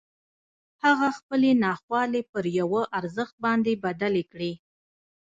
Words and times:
هغه 0.83 1.09
خپلې 1.17 1.51
ناخوالې 1.63 2.21
پر 2.31 2.43
یوه 2.59 2.81
ارزښت 2.99 3.35
باندې 3.45 3.73
بدلې 3.83 4.23
کړې 4.31 4.51